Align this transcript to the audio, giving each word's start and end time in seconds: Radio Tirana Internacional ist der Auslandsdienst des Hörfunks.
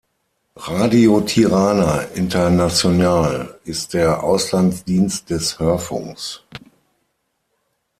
Radio 0.55 1.21
Tirana 1.21 2.01
Internacional 2.15 3.59
ist 3.65 3.93
der 3.93 4.23
Auslandsdienst 4.23 5.29
des 5.29 5.59
Hörfunks. 5.59 6.41